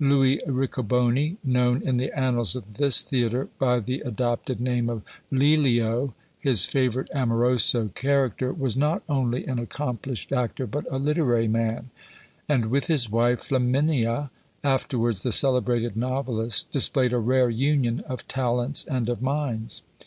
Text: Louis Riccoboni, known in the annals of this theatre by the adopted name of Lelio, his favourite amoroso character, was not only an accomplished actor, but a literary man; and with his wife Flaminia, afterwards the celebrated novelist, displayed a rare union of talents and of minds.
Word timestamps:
Louis 0.00 0.40
Riccoboni, 0.46 1.36
known 1.44 1.82
in 1.82 1.98
the 1.98 2.18
annals 2.18 2.56
of 2.56 2.78
this 2.78 3.02
theatre 3.02 3.50
by 3.58 3.78
the 3.78 4.00
adopted 4.00 4.58
name 4.58 4.88
of 4.88 5.02
Lelio, 5.30 6.14
his 6.40 6.64
favourite 6.64 7.10
amoroso 7.12 7.88
character, 7.88 8.54
was 8.54 8.74
not 8.74 9.02
only 9.06 9.44
an 9.44 9.58
accomplished 9.58 10.32
actor, 10.32 10.66
but 10.66 10.86
a 10.90 10.98
literary 10.98 11.46
man; 11.46 11.90
and 12.48 12.70
with 12.70 12.86
his 12.86 13.10
wife 13.10 13.42
Flaminia, 13.42 14.30
afterwards 14.64 15.22
the 15.24 15.30
celebrated 15.30 15.94
novelist, 15.94 16.72
displayed 16.72 17.12
a 17.12 17.18
rare 17.18 17.50
union 17.50 18.00
of 18.08 18.26
talents 18.26 18.86
and 18.86 19.10
of 19.10 19.20
minds. 19.20 19.82